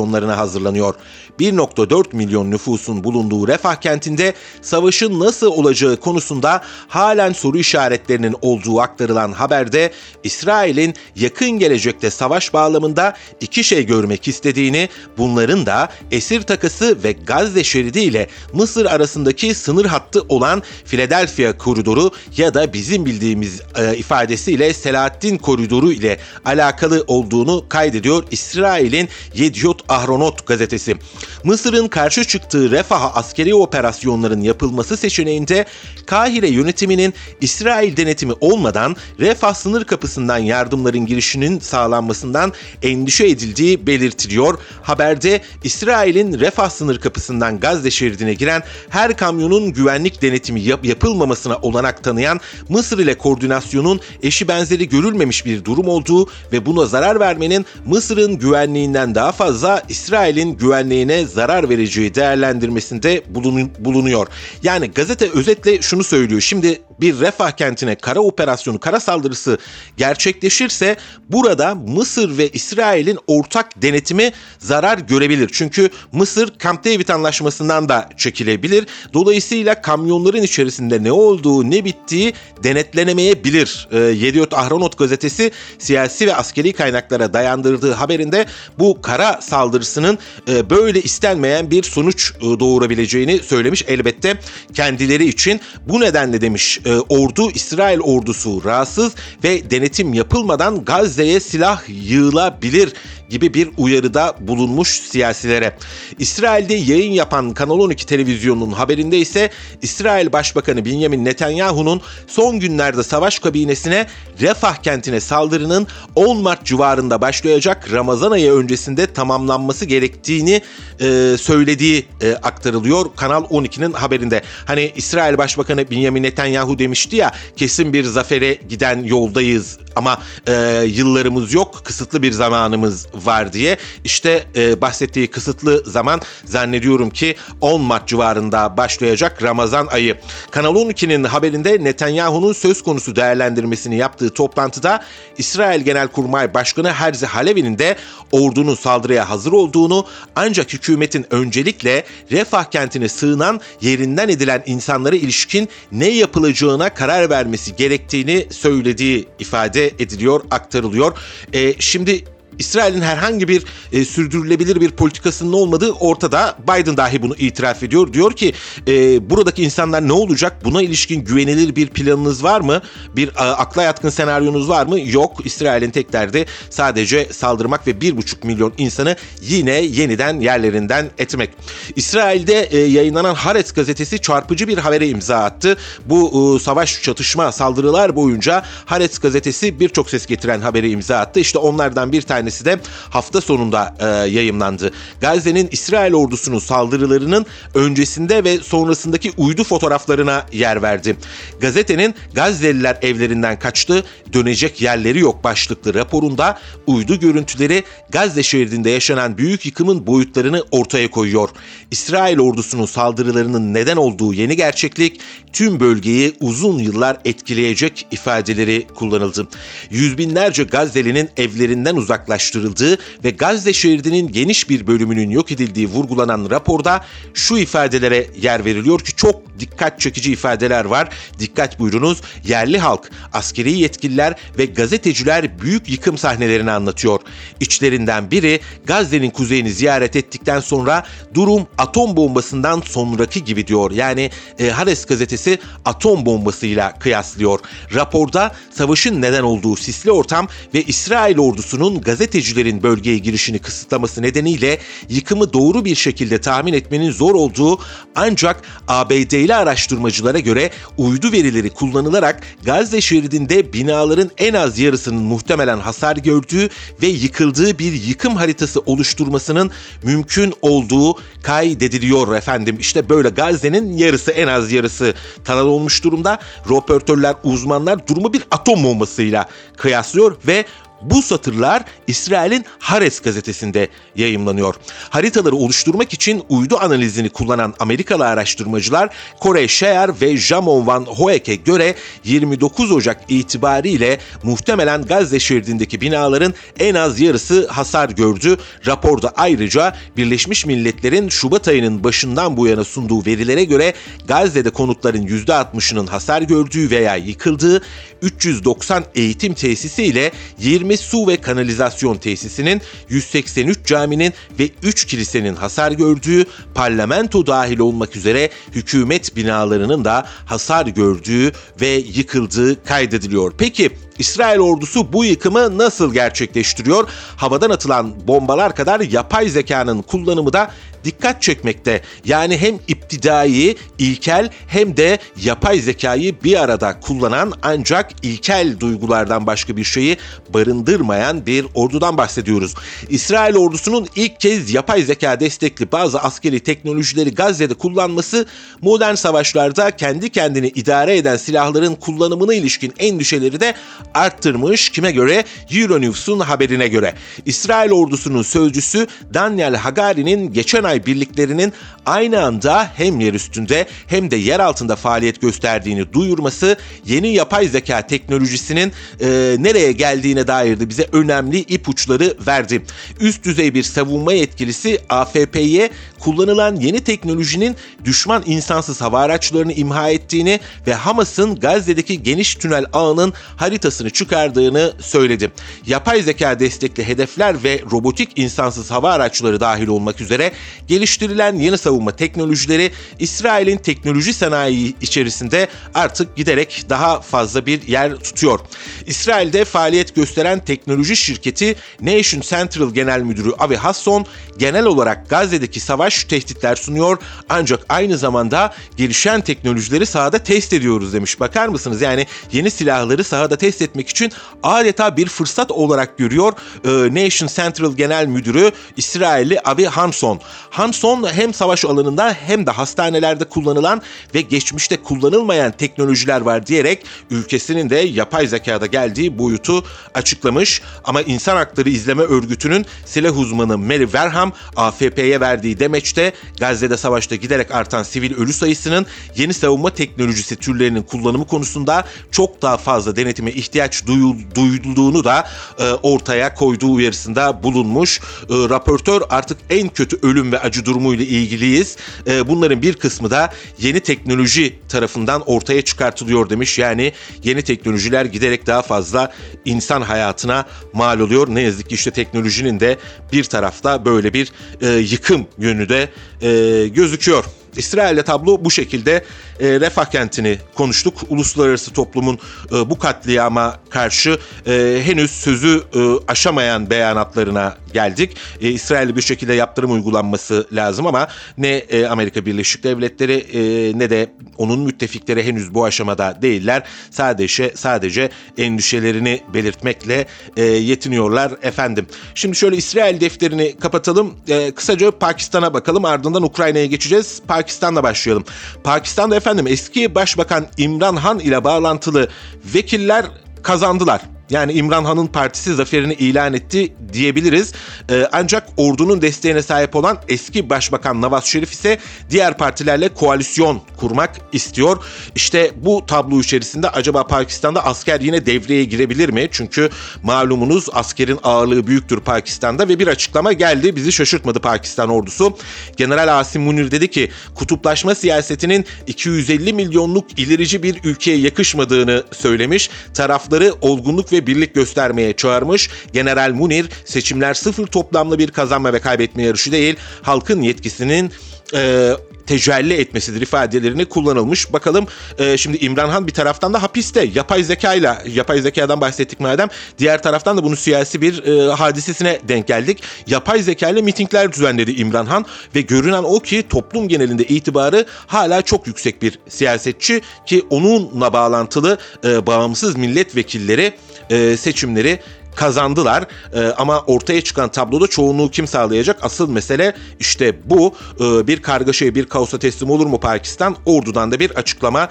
[0.00, 0.94] operasyonlarına hazırlanıyor.
[1.40, 9.32] 1.4 milyon nüfusun bulunduğu Refah kentinde savaşın nasıl olacağı konusunda halen soru işaretlerinin olduğu aktarılan
[9.32, 9.92] haberde
[10.24, 17.64] İsrail'in yakın gelecekte savaş bağlamında iki şey görmek istediğini, bunların da esir takısı ve Gazze
[17.64, 24.74] şeridi ile Mısır arasındaki sınır hattı olan Philadelphia koridoru ya da bizim bildiğimiz e, ifadesiyle
[24.74, 30.96] Selahattin koridoru ile alakalı olduğunu kaydediyor İsrail'in Yediot Ahronot gazetesi.
[31.44, 35.64] Mısır'ın karşı çıktığı Refah'a askeri operasyonların yapılması seçeneğinde
[36.06, 44.58] Kahire yönetiminin İsrail denetimi olmadan Refah sınır kapısından yardımların girişinin sağlanmasından endişe edildiği belirtiliyor.
[44.82, 52.04] Haberde İsrail'in Refah sınır kapısından Gazze şeridine giren her kamyonun güvenlik denetimi yap- yapılmamasına olanak
[52.04, 58.38] tanıyan Mısır ile koordinasyonun eşi benzeri görülmemiş bir durum olduğu ve buna zarar vermenin Mısır'ın
[58.38, 64.26] güvenliğinden daha fazla İsrail'in güvenliğine zarar vereceği değerlendirmesinde bulun, bulunuyor.
[64.62, 66.40] Yani gazete özetle şunu söylüyor.
[66.40, 69.58] Şimdi bir refah kentine kara operasyonu, kara saldırısı
[69.96, 70.96] gerçekleşirse
[71.30, 75.50] burada Mısır ve İsrail'in ortak denetimi zarar görebilir.
[75.52, 78.86] Çünkü Mısır Camp David anlaşmasından da çekilebilir.
[79.14, 83.88] Dolayısıyla kamyonların içerisinde ne olduğu, ne bittiği denetlenemeyebilir.
[83.92, 88.46] E, Yediot Ahronot gazetesi siyasi ve askeri kaynaklara dayandırdığı haberinde
[88.78, 93.84] bu kara saldırısının e, böyle istenmeyen bir sonuç e, doğurabileceğini söylemiş.
[93.88, 94.38] Elbette
[94.74, 99.12] kendileri için bu nedenle demiş e, ordu İsrail ordusu rahatsız
[99.44, 102.92] ve denetim yapılmadan Gazze'ye silah yığılabilir
[103.30, 105.76] gibi bir uyarıda bulunmuş siyasilere.
[106.18, 109.50] İsrail'de yayın yapan Kanal 12 televizyonunun haberinde ise
[109.82, 114.06] İsrail Başbakanı Benjamin Netanyahu'nun son günlerde savaş kabinesine
[114.40, 120.62] Refah kentine saldırının 10 Mart civarında başlayacak Ramazan ayı öncesinde tamamlanması gerektiğini
[121.00, 124.42] e, söylediği e, aktarılıyor Kanal 12'nin haberinde.
[124.64, 131.54] Hani İsrail Başbakanı Benjamin Netanyahu demişti ya kesin bir zafere giden yoldayız ama e, yıllarımız
[131.54, 133.76] yok kısıtlı bir zamanımız var diye.
[134.04, 140.16] İşte e, bahsettiği kısıtlı zaman zannediyorum ki 10 Mart civarında başlayacak Ramazan ayı.
[140.50, 145.04] Kanal 12'nin haberinde Netanyahu'nun söz konusu değerlendirmesini yaptığı toplantıda
[145.38, 147.96] İsrail Genelkurmay Başkanı Herzi Halevi'nin de
[148.32, 156.08] ordunun saldırıya hazır olduğunu ancak hükümetin öncelikle Refah kentine sığınan yerinden edilen insanlara ilişkin ne
[156.08, 161.18] yapılacağına karar vermesi gerektiğini söylediği ifade ediliyor, aktarılıyor.
[161.52, 162.24] E, şimdi
[162.58, 166.56] İsrail'in herhangi bir e, sürdürülebilir bir politikasının olmadığı ortada.
[166.62, 168.12] Biden dahi bunu itiraf ediyor.
[168.12, 168.52] Diyor ki
[168.88, 170.64] e, buradaki insanlar ne olacak?
[170.64, 172.82] Buna ilişkin güvenilir bir planınız var mı?
[173.16, 175.00] Bir a, akla yatkın senaryonuz var mı?
[175.00, 175.46] Yok.
[175.46, 181.50] İsrail'in tek derdi sadece saldırmak ve bir buçuk milyon insanı yine yeniden yerlerinden etmek.
[181.96, 185.76] İsrail'de e, yayınlanan Haaretz gazetesi çarpıcı bir habere imza attı.
[186.06, 191.40] Bu e, savaş, çatışma, saldırılar boyunca Haaretz gazetesi birçok ses getiren haberi imza attı.
[191.40, 194.92] İşte onlardan bir tanesi tanesi de hafta sonunda e, yayımlandı.
[195.20, 201.16] Gazze'nin İsrail ordusunun saldırılarının öncesinde ve sonrasındaki uydu fotoğraflarına yer verdi.
[201.60, 209.66] Gazetenin Gazze'liler evlerinden kaçtı, dönecek yerleri yok başlıklı raporunda uydu görüntüleri Gazze şehrinde yaşanan büyük
[209.66, 211.48] yıkımın boyutlarını ortaya koyuyor.
[211.90, 215.20] İsrail ordusunun saldırılarının neden olduğu yeni gerçeklik
[215.52, 219.48] tüm bölgeyi uzun yıllar etkileyecek ifadeleri kullanıldı.
[219.90, 221.96] Yüz binlerce Gazze'linin evlerinden
[222.30, 229.00] uzaklaştırıldığı ve Gazze şeridinin geniş bir bölümünün yok edildiği vurgulanan raporda şu ifadelere yer veriliyor
[229.00, 231.08] ki çok dikkat çekici ifadeler var.
[231.38, 232.20] Dikkat buyurunuz.
[232.44, 237.20] Yerli halk, askeri yetkililer ve gazeteciler büyük yıkım sahnelerini anlatıyor.
[237.60, 243.90] İçlerinden biri Gazze'nin kuzeyini ziyaret ettikten sonra durum atom bombasından sonraki gibi diyor.
[243.90, 247.60] Yani e, Haaretz gazetesi atom bombasıyla kıyaslıyor.
[247.94, 254.78] Raporda savaşın neden olduğu sisli ortam ve İsrail ordusunun gazetecilerin bölgeye girişini kısıtlaması nedeniyle
[255.08, 257.78] yıkımı doğru bir şekilde tahmin etmenin zor olduğu
[258.14, 266.16] ancak ABD'li araştırmacılara göre uydu verileri kullanılarak Gazze şeridinde binaların en az yarısının muhtemelen hasar
[266.16, 266.68] gördüğü
[267.02, 269.70] ve yıkıldığı bir yıkım haritası oluşturmasının
[270.02, 272.76] mümkün olduğu kaydediliyor efendim.
[272.80, 276.38] İşte böyle Gazze'nin yarısı en az yarısı tanıl olmuş durumda.
[276.70, 280.64] Röportörler, uzmanlar durumu bir atom bombasıyla kıyaslıyor ve
[281.02, 284.74] Bu satırlar İsrail'in Haaretz gazetesinde yayımlanıyor.
[285.10, 289.08] Haritaları oluşturmak için uydu analizini kullanan Amerikalı araştırmacılar
[289.40, 296.94] Kore Shear ve Jamon Van Hoek'e göre 29 Ocak itibariyle muhtemelen Gazze şeridindeki binaların en
[296.94, 298.58] az yarısı hasar gördü.
[298.86, 303.94] Raporda ayrıca Birleşmiş Milletler'in Şubat ayının başından bu yana sunduğu verilere göre
[304.28, 307.82] Gazze'de konutların %60'ının hasar gördüğü veya yıkıldığı,
[308.22, 315.92] 390 eğitim tesisi ile 20 su ve kanalizasyon tesisinin, 183 caminin ve 3 kilisenin hasar
[315.92, 323.52] gördüğü, parlamento dahil olmak üzere hükümet binalarının da hasar gördüğü ve yıkıldığı kaydediliyor.
[323.58, 323.90] Peki
[324.20, 327.08] İsrail ordusu bu yıkımı nasıl gerçekleştiriyor?
[327.36, 330.70] Havadan atılan bombalar kadar yapay zekanın kullanımı da
[331.04, 332.02] dikkat çekmekte.
[332.24, 339.76] Yani hem iptidai, ilkel hem de yapay zekayı bir arada kullanan ancak ilkel duygulardan başka
[339.76, 340.16] bir şeyi
[340.48, 342.74] barındırmayan bir ordudan bahsediyoruz.
[343.08, 348.46] İsrail ordusunun ilk kez yapay zeka destekli bazı askeri teknolojileri Gazze'de kullanması
[348.82, 353.74] modern savaşlarda kendi kendini idare eden silahların kullanımına ilişkin endişeleri de
[354.14, 354.90] arttırmış.
[354.90, 355.44] Kime göre?
[355.70, 357.14] Euronews'un haberine göre.
[357.46, 361.72] İsrail ordusunun sözcüsü Daniel Hagari'nin geçen ay birliklerinin
[362.06, 368.06] aynı anda hem yer üstünde hem de yer altında faaliyet gösterdiğini duyurması yeni yapay zeka
[368.06, 372.82] teknolojisinin e, nereye geldiğine dair de bize önemli ipuçları verdi.
[373.20, 375.90] Üst düzey bir savunma yetkilisi AFP'ye
[376.20, 383.32] kullanılan yeni teknolojinin düşman insansız hava araçlarını imha ettiğini ve Hamas'ın Gazze'deki geniş tünel ağının
[383.56, 385.52] haritasını çıkardığını söyledi.
[385.86, 390.52] Yapay zeka destekli hedefler ve robotik insansız hava araçları dahil olmak üzere
[390.88, 398.60] geliştirilen yeni savunma teknolojileri İsrail'in teknoloji sanayi içerisinde artık giderek daha fazla bir yer tutuyor.
[399.06, 404.26] İsrail'de faaliyet gösteren teknoloji şirketi Nation Central Genel Müdürü Avi Hasson
[404.58, 407.18] genel olarak Gazze'deki savaş tehditler sunuyor
[407.48, 411.40] ancak aynı zamanda gelişen teknolojileri sahada test ediyoruz demiş.
[411.40, 412.02] Bakar mısınız?
[412.02, 416.52] Yani yeni silahları sahada test etmek için adeta bir fırsat olarak görüyor
[416.84, 416.88] e,
[417.24, 420.40] Nation Central Genel Müdürü İsrailli Avi Hanson.
[420.70, 424.02] Hanson hem savaş alanında hem de hastanelerde kullanılan
[424.34, 430.82] ve geçmişte kullanılmayan teknolojiler var diyerek ülkesinin de yapay zekada geldiği boyutu açıklamış.
[431.04, 437.70] Ama İnsan Hakları İzleme Örgütü'nün silah uzmanı Mary Verham AFP'ye verdiği demeçte Gazze'de savaşta giderek
[437.70, 444.06] artan sivil ölü sayısının yeni savunma teknolojisi türlerinin kullanımı konusunda çok daha fazla denetime ihtiyaç
[444.54, 448.20] duyulduğunu da e, ortaya koyduğu uyarısında bulunmuş.
[448.20, 451.96] E, raportör artık en kötü ölüm ve acı durumuyla ilgiliyiz.
[452.26, 456.78] E, bunların bir kısmı da yeni teknoloji tarafından ortaya çıkartılıyor demiş.
[456.78, 457.12] Yani
[457.44, 459.32] yeni teknolojiler giderek daha fazla
[459.64, 461.54] insan hayatına mal oluyor.
[461.54, 462.98] Ne yazık ki işte teknolojinin de
[463.32, 466.08] bir tarafta böyle bir e, yıkım yönü de
[466.42, 467.44] e, gözüküyor.
[467.76, 469.24] İsrail'de tablo bu şekilde
[469.60, 471.14] e, refah kentini konuştuk.
[471.28, 472.38] Uluslararası toplumun
[472.72, 478.36] e, bu katliama karşı e, henüz sözü e, aşamayan beyanatlarına geldik.
[478.60, 484.10] E, İsrail'de bir şekilde yaptırım uygulanması lazım ama ne e, Amerika Birleşik Devletleri e, ne
[484.10, 486.82] de onun müttefikleri henüz bu aşamada değiller.
[487.10, 492.06] Sadece sadece endişelerini belirtmekle e, yetiniyorlar efendim.
[492.34, 494.34] Şimdi şöyle İsrail defterini kapatalım.
[494.48, 497.42] E, kısaca Pakistan'a bakalım ardından Ukrayna'ya geçeceğiz.
[497.48, 498.44] Pakistan'la başlayalım.
[498.84, 502.28] Pakistan'da efendim eski Başbakan İmran Han ile bağlantılı
[502.74, 503.26] vekiller
[503.62, 504.20] kazandılar.
[504.50, 507.72] Yani İmran Han'ın partisi zaferini ilan etti diyebiliriz.
[508.10, 511.98] Ee, ancak ordunun desteğine sahip olan eski Başbakan Nawaz Şerif ise
[512.30, 515.04] diğer partilerle koalisyon kurmak istiyor.
[515.34, 519.48] İşte bu tablo içerisinde acaba Pakistan'da asker yine devreye girebilir mi?
[519.52, 519.90] Çünkü
[520.22, 523.96] malumunuz askerin ağırlığı büyüktür Pakistan'da ve bir açıklama geldi.
[523.96, 525.56] Bizi şaşırtmadı Pakistan ordusu.
[525.96, 532.90] General Asim Munir dedi ki kutuplaşma siyasetinin 250 milyonluk ilerici bir ülkeye yakışmadığını söylemiş.
[533.14, 535.90] Tarafları olgunluk ve birlik göstermeye çağırmış.
[536.12, 541.32] General Munir seçimler sıfır toplamlı bir kazanma ve kaybetme yarışı değil, halkın yetkisinin
[541.74, 542.12] e,
[542.46, 544.72] tecelli etmesidir ifadelerini kullanılmış.
[544.72, 545.06] Bakalım
[545.38, 550.22] e, şimdi İmran Han bir taraftan da hapiste yapay zekayla yapay zekadan bahsettik madem diğer
[550.22, 553.02] taraftan da bunu siyasi bir e, hadisesine denk geldik.
[553.26, 558.62] Yapay zeka ile mitingler düzenledi İmran Han ve görünen o ki toplum genelinde itibarı hala
[558.62, 563.92] çok yüksek bir siyasetçi ki onunla bağlantılı e, bağımsız milletvekilleri
[564.30, 565.20] e, seçimleri
[565.60, 566.26] kazandılar.
[566.54, 569.18] E, ama ortaya çıkan tabloda çoğunluğu kim sağlayacak?
[569.22, 570.94] Asıl mesele işte bu.
[571.20, 573.76] E, bir kargaşaya, bir kaosa teslim olur mu Pakistan?
[573.86, 575.08] Ordudan da bir açıklama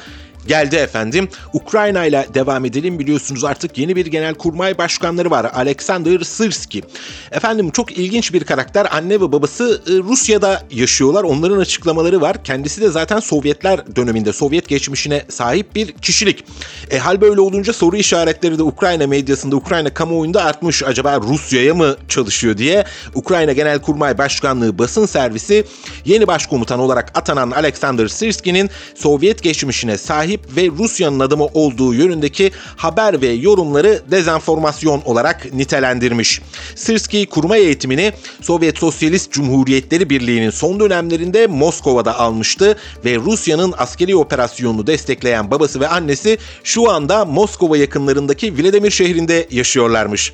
[0.48, 1.30] geldi efendim.
[1.54, 5.52] Ukrayna ile devam edelim biliyorsunuz artık yeni bir genel kurmay başkanları var.
[5.54, 6.84] Alexander Sırski.
[7.32, 8.88] Efendim çok ilginç bir karakter.
[8.92, 11.24] Anne ve babası e, Rusya'da yaşıyorlar.
[11.24, 12.44] Onların açıklamaları var.
[12.44, 16.46] Kendisi de zaten Sovyetler döneminde Sovyet geçmişine sahip bir kişilik.
[16.92, 20.84] E, hal böyle olunca soru işaretleri de Ukrayna medyasında, Ukrayna kamuoyunda artmış.
[20.84, 25.66] Acaba Rusya'ya mı çalışıyor diye Ukrayna Genelkurmay Başkanlığı basın servisi
[26.06, 33.22] yeni başkomutan olarak atanan Alexander Sirski'nin Sovyet geçmişine sahip ve Rusya'nın adımı olduğu yönündeki haber
[33.22, 36.42] ve yorumları dezenformasyon olarak nitelendirmiş.
[36.76, 44.88] Sirski kurmay eğitimini Sovyet Sosyalist Cumhuriyetleri Birliği'nin son dönemlerinde Moskova'da almıştı ve Rusya'nın askeri operasyonunu
[44.88, 50.34] destekleyen babası ve annesi şu anda Moskova yakınlarındaki Vladimir şehrinde yaşıyorlarmış.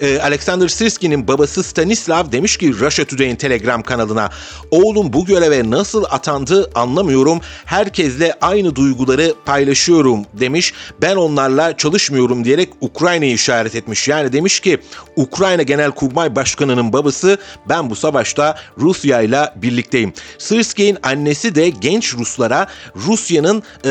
[0.00, 4.30] Ee, Alexander Sirski'nin babası Stanislav demiş ki Russia Today'in Telegram kanalına
[4.70, 7.40] oğlum bu göreve nasıl atandı anlamıyorum.
[7.64, 10.72] Herkesle aynı duyguları paylaşıyorum demiş.
[11.02, 14.08] Ben onlarla çalışmıyorum diyerek Ukrayna'yı işaret etmiş.
[14.08, 14.78] Yani demiş ki
[15.16, 20.12] Ukrayna Genelkurmay Başkanı'nın babası ben bu savaşta Rusya ile birlikteyim.
[20.38, 22.66] Sırski'nin annesi de genç Ruslara
[22.96, 23.90] Rusya'nın e,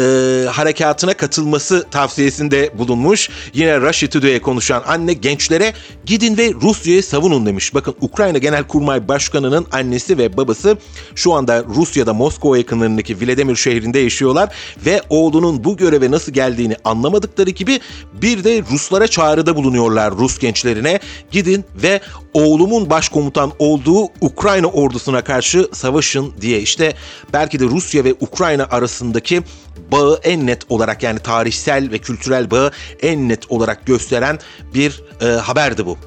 [0.50, 3.30] harekatına katılması tavsiyesinde bulunmuş.
[3.54, 5.74] Yine Russia Today'e konuşan anne gençlere
[6.06, 7.74] gidin ve Rusya'yı savunun demiş.
[7.74, 10.78] Bakın Ukrayna Genelkurmay Başkanı'nın annesi ve babası
[11.16, 14.50] şu anda Rusya'da Moskova yakınlarındaki Vladimir şehrinde yaşıyorlar
[14.86, 15.02] ve
[15.34, 17.80] oğlunun bu göreve nasıl geldiğini anlamadıkları gibi
[18.14, 21.00] bir de Ruslara çağrıda bulunuyorlar Rus gençlerine.
[21.32, 22.02] Gidin ve
[22.34, 26.94] oğlumun başkomutan olduğu Ukrayna ordusuna karşı savaşın diye işte
[27.34, 29.42] belki de Rusya ve Ukrayna arasındaki
[29.92, 34.40] bağı en net olarak yani tarihsel ve kültürel bağı en net olarak gösteren
[34.74, 35.98] bir e, haberdi bu.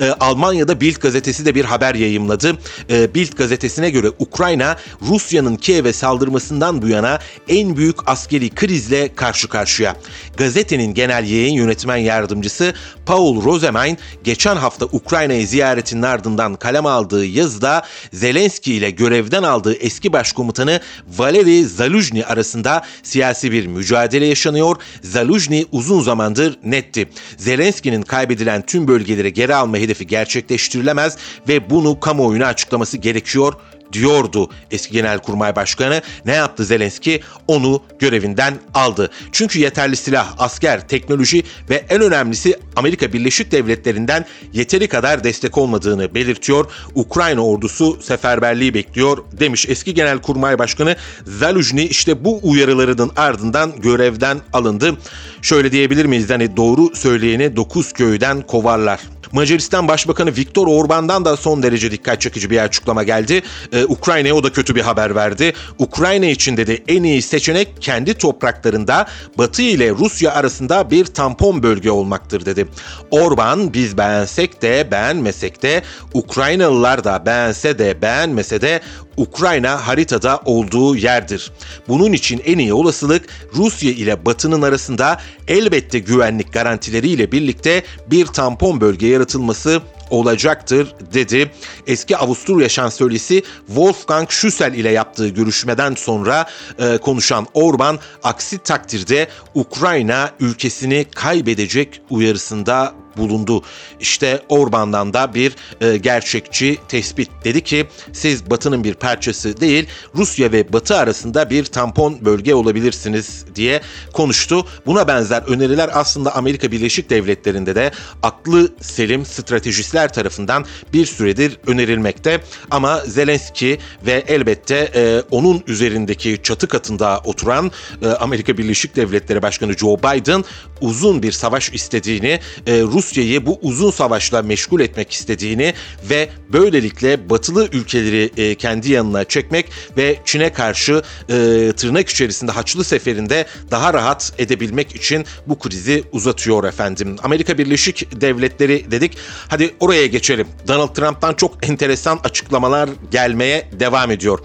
[0.00, 2.58] E, Almanya'da Bild gazetesi de bir haber yayımladı.
[2.90, 9.48] E, Bild gazetesine göre Ukrayna Rusya'nın Kiev'e saldırmasından bu yana en büyük askeri krizle karşı
[9.48, 9.96] karşıya.
[10.36, 12.74] Gazetenin genel yayın yönetmen yardımcısı
[13.06, 17.82] Paul Rosemein geçen hafta Ukrayna'yı ziyaretinin ardından kaleme aldığı yazıda
[18.12, 20.80] Zelenski ile görevden aldığı eski başkomutanı
[21.16, 22.82] Valeri Zaluzhny arasında
[23.12, 24.76] siyasi bir mücadele yaşanıyor.
[25.02, 27.08] Zaluzhny uzun zamandır netti.
[27.36, 31.16] Zelenski'nin kaybedilen tüm bölgeleri geri alma hedefi gerçekleştirilemez
[31.48, 33.54] ve bunu kamuoyuna açıklaması gerekiyor
[33.92, 36.02] diyordu eski Genelkurmay Başkanı.
[36.24, 37.20] Ne yaptı Zelenski?
[37.46, 39.10] Onu görevinden aldı.
[39.32, 46.14] Çünkü yeterli silah, asker, teknoloji ve en önemlisi Amerika Birleşik Devletleri'nden yeteri kadar destek olmadığını
[46.14, 46.66] belirtiyor.
[46.94, 54.96] Ukrayna ordusu seferberliği bekliyor demiş eski Genelkurmay Başkanı Zaluzhny işte bu uyarılarının ardından görevden alındı.
[55.42, 56.30] Şöyle diyebilir miyiz?
[56.30, 59.00] Hani doğru söyleyeni dokuz köyden kovarlar.
[59.32, 63.42] Macaristan Başbakanı Viktor Orban'dan da son derece dikkat çekici bir açıklama geldi.
[63.72, 65.52] Ee, Ukrayna'ya o da kötü bir haber verdi.
[65.78, 69.06] Ukrayna için dedi en iyi seçenek kendi topraklarında
[69.38, 72.66] Batı ile Rusya arasında bir tampon bölge olmaktır dedi.
[73.10, 75.82] Orban biz beğensek de beğenmesek de
[76.14, 78.80] Ukraynalılar da beğense de beğenmese de
[79.16, 81.50] Ukrayna haritada olduğu yerdir.
[81.88, 88.80] Bunun için en iyi olasılık Rusya ile Batı'nın arasında elbette güvenlik garantileriyle birlikte bir tampon
[88.80, 91.50] bölge yaratılması olacaktır dedi.
[91.86, 96.46] Eski Avusturya şansölyesi Wolfgang Schüssel ile yaptığı görüşmeden sonra
[96.78, 103.62] e, konuşan Orban aksi takdirde Ukrayna ülkesini kaybedecek uyarısında bulundu.
[104.00, 110.52] İşte Orban'dan da bir e, gerçekçi tespit dedi ki siz Batı'nın bir parçası değil Rusya
[110.52, 113.80] ve Batı arasında bir tampon bölge olabilirsiniz diye
[114.12, 114.66] konuştu.
[114.86, 117.90] Buna benzer öneriler aslında Amerika Birleşik Devletleri'nde de
[118.22, 122.40] aklı selim stratejistler tarafından bir süredir önerilmekte.
[122.70, 127.70] Ama Zelenski ve elbette e, onun üzerindeki çatı katında oturan
[128.02, 130.44] e, Amerika Birleşik Devletleri Başkanı Joe Biden
[130.82, 135.74] uzun bir savaş istediğini, e, Rusya'yı bu uzun savaşla meşgul etmek istediğini
[136.10, 139.66] ve böylelikle batılı ülkeleri e, kendi yanına çekmek
[139.96, 146.64] ve Çin'e karşı e, tırnak içerisinde Haçlı Seferi'nde daha rahat edebilmek için bu krizi uzatıyor
[146.64, 147.16] efendim.
[147.22, 149.16] Amerika Birleşik Devletleri dedik.
[149.48, 150.46] Hadi oraya geçelim.
[150.68, 154.38] Donald Trump'tan çok enteresan açıklamalar gelmeye devam ediyor.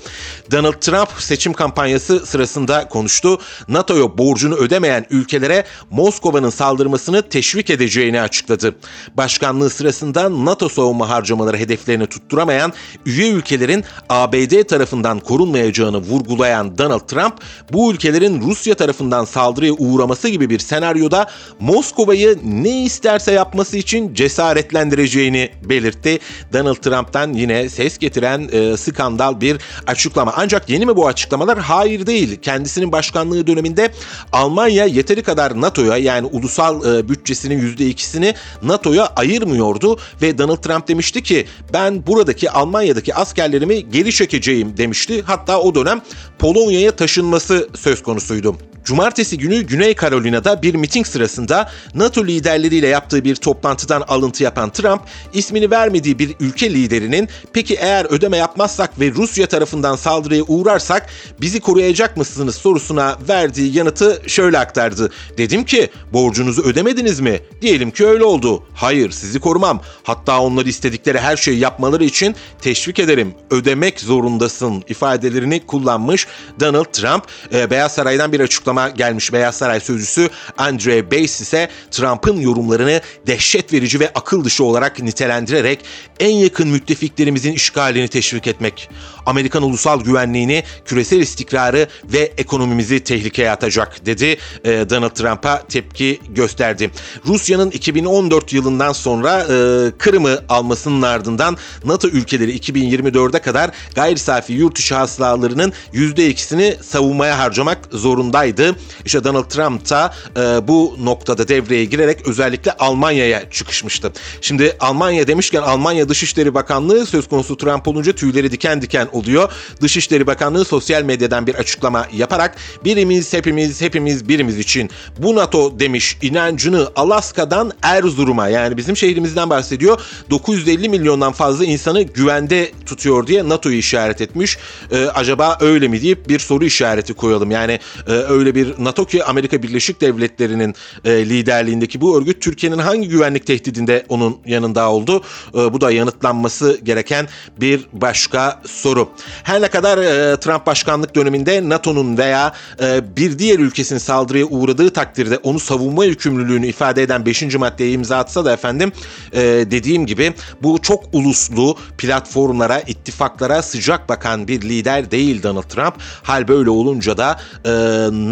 [0.52, 3.40] Donald Trump seçim kampanyası sırasında konuştu.
[3.68, 8.76] NATO'ya borcunu ödemeyen ülkelere Moskova Moskova'nın saldırmasını teşvik edeceğini açıkladı.
[9.18, 12.74] Başkanlığı sırasında NATO savunma harcamaları hedeflerini tutturamayan
[13.06, 17.34] üye ülkelerin ABD tarafından korunmayacağını vurgulayan Donald Trump,
[17.74, 21.28] bu ülkelerin Rusya tarafından saldırıya uğraması gibi bir senaryoda
[21.60, 26.20] Moskova'yı ne isterse yapması için cesaretlendireceğini belirtti.
[26.54, 30.34] Donald Trump'tan yine ses getiren e, skandal bir açıklama.
[30.38, 31.60] Ancak yeni mi bu açıklamalar?
[31.60, 32.36] Hayır değil.
[32.42, 33.92] Kendisinin başkanlığı döneminde
[34.32, 41.24] Almanya yeteri kadar NATO'ya yani ulusal e, bütçesinin %2'sini NATO'ya ayırmıyordu ve Donald Trump demişti
[41.24, 45.22] ki ben buradaki Almanya'daki askerlerimi geri çekeceğim demişti.
[45.22, 46.02] Hatta o dönem
[46.40, 48.56] Polonya'ya taşınması söz konusuydu.
[48.88, 55.02] Cumartesi günü Güney Carolina'da bir miting sırasında NATO liderleriyle yaptığı bir toplantıdan alıntı yapan Trump,
[55.34, 61.10] ismini vermediği bir ülke liderinin peki eğer ödeme yapmazsak ve Rusya tarafından saldırıya uğrarsak
[61.42, 65.12] bizi koruyacak mısınız sorusuna verdiği yanıtı şöyle aktardı.
[65.38, 67.40] Dedim ki borcunuzu ödemediniz mi?
[67.62, 68.64] Diyelim ki öyle oldu.
[68.76, 69.82] Hayır sizi korumam.
[70.04, 73.34] Hatta onlar istedikleri her şeyi yapmaları için teşvik ederim.
[73.52, 76.28] Ödemek zorundasın ifadelerini kullanmış
[76.60, 77.24] Donald Trump.
[77.54, 83.02] E, Beyaz Saray'dan bir açıklama açıklama gelmiş Beyaz Saray sözcüsü Andre Bates ise Trump'ın yorumlarını
[83.28, 85.80] dehşet verici ve akıl dışı olarak nitelendirerek
[86.20, 88.90] en yakın müttefiklerimizin işgalini teşvik etmek,
[89.26, 94.38] Amerikan ulusal güvenliğini, küresel istikrarı ve ekonomimizi tehlikeye atacak dedi.
[94.64, 96.92] E, Donald Trump'a tepki gösterdi.
[97.26, 104.80] Rusya'nın 2014 yılından sonra e, Kırım'ı almasının ardından NATO ülkeleri 2024'e kadar gayri safi yurt
[104.80, 108.57] içi hasılalarının %2'sini savunmaya harcamak zorundaydı.
[109.06, 114.12] İşte Donald Trump da e, bu noktada devreye girerek özellikle Almanya'ya çıkışmıştı.
[114.42, 119.52] Şimdi Almanya demişken Almanya Dışişleri Bakanlığı söz konusu Trump olunca tüyleri diken diken oluyor.
[119.82, 126.18] Dışişleri Bakanlığı sosyal medyadan bir açıklama yaparak birimiz hepimiz hepimiz birimiz için bu NATO demiş
[126.22, 133.78] inancını Alaska'dan Erzurum'a yani bizim şehrimizden bahsediyor 950 milyondan fazla insanı güvende tutuyor diye NATO'yu
[133.78, 134.58] işaret etmiş.
[134.92, 137.52] Ee, acaba öyle mi deyip bir soru işareti koyalım.
[137.52, 143.10] Yani e, öyle bir NATO ki Amerika Birleşik Devletleri'nin e, liderliğindeki bu örgüt Türkiye'nin hangi
[143.10, 145.24] güvenlik tehdidinde onun yanında oldu?
[145.54, 147.28] E, bu da yanıtlanması gereken
[147.62, 149.10] bir başka soru.
[149.44, 154.90] Her ne kadar e, Trump başkanlık döneminde NATO'nun veya e, bir diğer ülkesinin saldırıya uğradığı
[154.90, 157.56] takdirde onu savunma yükümlülüğünü ifade eden 5.
[157.56, 158.92] maddeye imza atsa da efendim
[159.34, 160.34] e, dediğim gibi
[160.64, 165.94] bu çok uluslu platformlara, ittifaklara sıcak bakan bir lider değil Donald Trump.
[166.24, 167.72] Hal böyle olunca da e,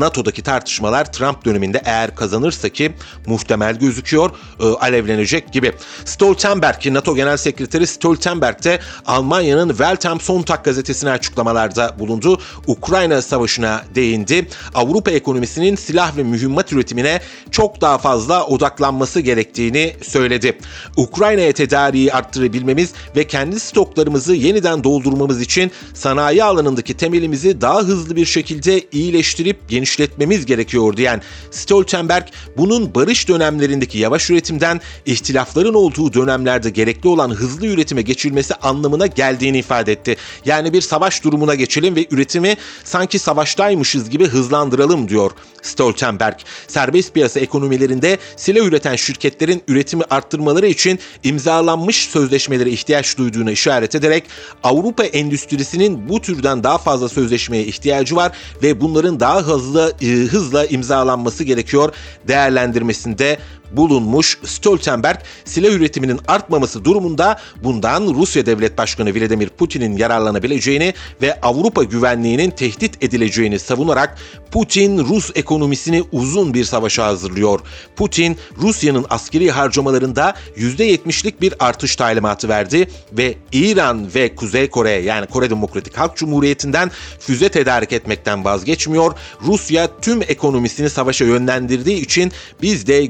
[0.05, 2.91] NATO'daki tartışmalar Trump döneminde eğer kazanırsa ki
[3.25, 5.71] muhtemel gözüküyor e, alevlenecek gibi.
[6.05, 12.41] Stoltenberg, NATO Genel Sekreteri Stoltenberg de Almanya'nın Welt am Sonntag gazetesine açıklamalarda bulundu.
[12.67, 14.47] Ukrayna Savaşı'na değindi.
[14.75, 20.57] Avrupa ekonomisinin silah ve mühimmat üretimine çok daha fazla odaklanması gerektiğini söyledi.
[20.97, 28.25] Ukrayna'ya tedariği arttırabilmemiz ve kendi stoklarımızı yeniden doldurmamız için sanayi alanındaki temelimizi daha hızlı bir
[28.25, 29.57] şekilde iyileştirip
[29.95, 32.27] genişletmemiz gerekiyor diyen Stoltenberg
[32.57, 39.57] bunun barış dönemlerindeki yavaş üretimden ihtilafların olduğu dönemlerde gerekli olan hızlı üretime geçilmesi anlamına geldiğini
[39.57, 40.17] ifade etti.
[40.45, 45.31] Yani bir savaş durumuna geçelim ve üretimi sanki savaştaymışız gibi hızlandıralım diyor
[45.61, 46.35] Stoltenberg.
[46.67, 54.23] Serbest piyasa ekonomilerinde silah üreten şirketlerin üretimi arttırmaları için imzalanmış sözleşmelere ihtiyaç duyduğuna işaret ederek
[54.63, 58.31] Avrupa endüstrisinin bu türden daha fazla sözleşmeye ihtiyacı var
[58.63, 59.84] ve bunların daha hızlı
[60.31, 61.93] hızla imzalanması gerekiyor.
[62.27, 63.37] Değerlendirmesinde
[63.77, 71.83] bulunmuş Stoltenberg silah üretiminin artmaması durumunda bundan Rusya Devlet Başkanı Vladimir Putin'in yararlanabileceğini ve Avrupa
[71.83, 74.17] güvenliğinin tehdit edileceğini savunarak
[74.51, 77.59] Putin Rus ekonomisini uzun bir savaşa hazırlıyor.
[77.95, 85.27] Putin Rusya'nın askeri harcamalarında %70'lik bir artış talimatı verdi ve İran ve Kuzey Kore yani
[85.27, 89.13] Kore Demokratik Halk Cumhuriyeti'nden füze tedarik etmekten vazgeçmiyor.
[89.45, 93.05] Rusya tüm ekonomisini savaşa yönlendirdiği için biz de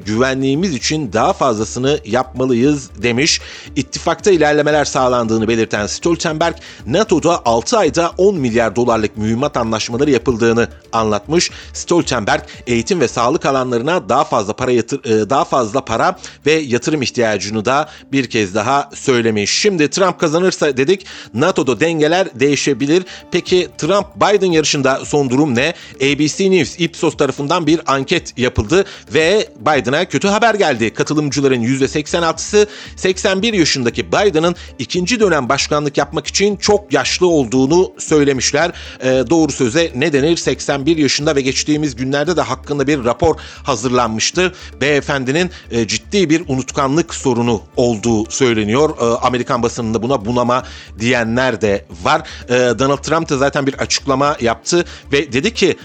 [0.56, 3.42] güvenliğimiz için daha fazlasını yapmalıyız demiş.
[3.76, 11.52] İttifakta ilerlemeler sağlandığını belirten Stoltenberg, NATO'da 6 ayda 10 milyar dolarlık mühimmat anlaşmaları yapıldığını anlatmış.
[11.74, 17.02] Stoltenberg eğitim ve sağlık alanlarına daha fazla para yatır, e, daha fazla para ve yatırım
[17.02, 19.52] ihtiyacını da bir kez daha söylemiş.
[19.52, 23.04] Şimdi Trump kazanırsa dedik NATO'da dengeler değişebilir.
[23.32, 25.74] Peki Trump Biden yarışında son durum ne?
[26.02, 30.94] ABC News Ipsos tarafından bir anket yapıldı ve Biden'a kötü haber geldi.
[30.94, 38.72] Katılımcıların %86'sı 81 yaşındaki Biden'ın ikinci dönem başkanlık yapmak için çok yaşlı olduğunu söylemişler.
[39.00, 40.38] E, doğru söze ne denir?
[40.38, 44.54] 81 yaşında ve geçtiğimiz günlerde de hakkında bir rapor hazırlanmıştı.
[44.82, 48.90] Beyefendinin e, ciddi bir unutkanlık sorunu olduğu söyleniyor.
[48.90, 50.64] E, Amerikan basınında buna bunama
[51.00, 52.22] diyenler de var.
[52.50, 55.78] E, Donald Trump da zaten bir açıklama yaptı ve dedi ki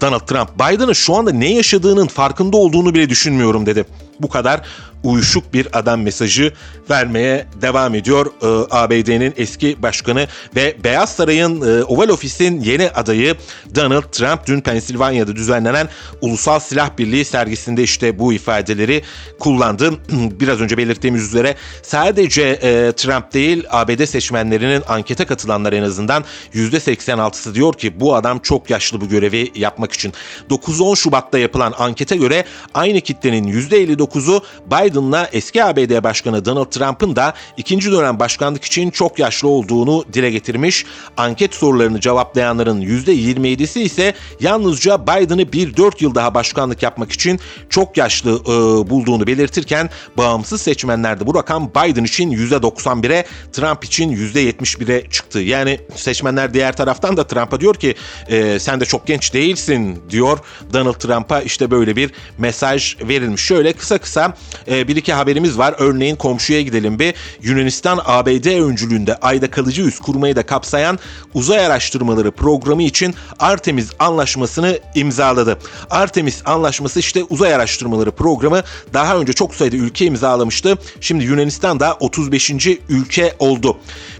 [0.00, 3.84] Donald Trump Biden'ın şu anda ne yaşadığının farkında olduğunu bile düşünmüyorum dedi.
[4.20, 4.60] Bu kadar
[5.02, 6.52] uyuşuk bir adam mesajı
[6.90, 13.34] vermeye devam ediyor e, ABD'nin eski başkanı ve Beyaz Saray'ın e, Oval Ofis'in yeni adayı
[13.74, 15.88] Donald Trump dün Pensilvanya'da düzenlenen
[16.20, 19.02] Ulusal Silah Birliği sergisinde işte bu ifadeleri
[19.40, 19.92] kullandı.
[20.40, 27.54] Biraz önce belirttiğimiz üzere sadece e, Trump değil ABD seçmenlerinin ankete katılanlar en azından %86'sı
[27.54, 30.12] diyor ki bu adam çok yaşlı bu görevi yapmak için.
[30.50, 37.16] 9-10 Şubat'ta yapılan ankete göre aynı kitlenin %59'u Biden Biden'la eski ABD Başkanı Donald Trump'ın
[37.16, 40.86] da ikinci dönem başkanlık için çok yaşlı olduğunu dile getirmiş.
[41.16, 47.96] Anket sorularını cevaplayanların %27'si ise yalnızca Biden'ı bir 4 yıl daha başkanlık yapmak için çok
[47.96, 48.46] yaşlı e,
[48.90, 55.38] bulduğunu belirtirken bağımsız seçmenlerde bu rakam Biden için %91'e Trump için %71'e çıktı.
[55.38, 57.94] Yani seçmenler diğer taraftan da Trump'a diyor ki
[58.28, 60.38] e, sen de çok genç değilsin diyor
[60.72, 63.42] Donald Trump'a işte böyle bir mesaj verilmiş.
[63.42, 64.34] Şöyle kısa kısa
[64.68, 65.74] e, bir iki haberimiz var.
[65.78, 67.14] Örneğin komşuya gidelim bir.
[67.42, 70.98] Yunanistan ABD öncülüğünde ayda kalıcı üs kurmayı da kapsayan
[71.34, 75.58] uzay araştırmaları programı için Artemis anlaşmasını imzaladı.
[75.90, 78.62] Artemis anlaşması işte uzay araştırmaları programı
[78.92, 80.78] daha önce çok sayıda ülke imzalamıştı.
[81.00, 82.50] Şimdi Yunanistan da 35.
[82.88, 83.76] ülke oldu.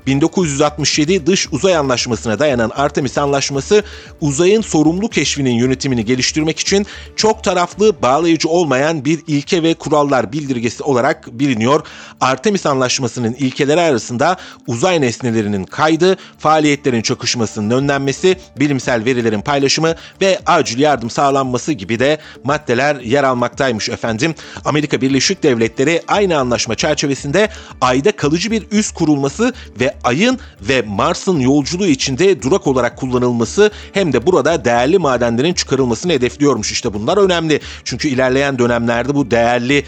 [0.07, 3.85] 1967 Dış Uzay Anlaşması'na dayanan Artemis Anlaşması
[4.21, 6.87] uzayın sorumlu keşfinin yönetimini geliştirmek için
[7.17, 11.87] çok taraflı bağlayıcı olmayan bir ilke ve kurallar bildirgesi olarak biliniyor.
[12.21, 14.37] Artemis Anlaşması'nın ilkeleri arasında
[14.67, 22.19] uzay nesnelerinin kaydı, faaliyetlerin çakışmasının önlenmesi, bilimsel verilerin paylaşımı ve acil yardım sağlanması gibi de
[22.45, 24.35] maddeler yer almaktaymış efendim.
[24.65, 27.49] Amerika Birleşik Devletleri aynı anlaşma çerçevesinde
[27.81, 34.13] ayda kalıcı bir üs kurulması ve ayın ve Mars'ın yolculuğu içinde durak olarak kullanılması hem
[34.13, 36.73] de burada değerli madenlerin çıkarılmasını hedefliyormuş.
[36.73, 37.61] İşte bunlar önemli.
[37.85, 39.85] Çünkü ilerleyen dönemlerde bu değerli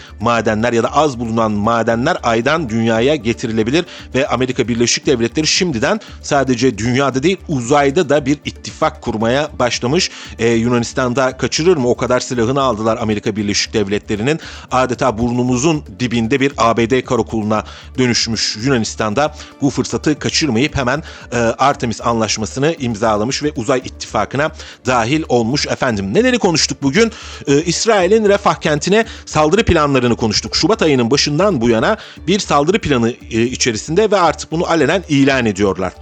[0.50, 3.84] madenler ya da az bulunan madenler aydan dünyaya getirilebilir
[4.14, 10.10] ve Amerika Birleşik Devletleri şimdiden sadece dünyada değil uzayda da bir ittifak kurmaya başlamış.
[10.38, 11.88] Ee, Yunanistan'da kaçırır mı?
[11.88, 14.40] O kadar silahını aldılar Amerika Birleşik Devletleri'nin.
[14.70, 17.64] Adeta burnumuzun dibinde bir ABD karakoluna
[17.98, 24.50] dönüşmüş Yunanistan'da bu fırsatı kaçırmayıp hemen e, Artemis anlaşmasını imzalamış ve uzay ittifakına
[24.86, 26.14] dahil olmuş efendim.
[26.14, 27.12] Neleri konuştuk bugün?
[27.46, 30.39] E, İsrail'in Refah kentine saldırı planlarını konuştuk.
[30.52, 35.46] Şubat ayının başından bu yana bir saldırı planı e, içerisinde ve artık bunu alenen ilan
[35.46, 35.92] ediyorlar.